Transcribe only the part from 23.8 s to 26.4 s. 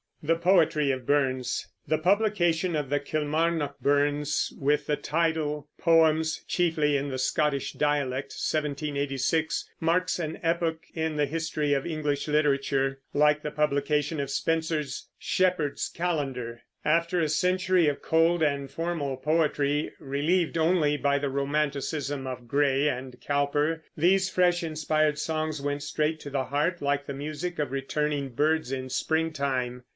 these fresh inspired songs went straight to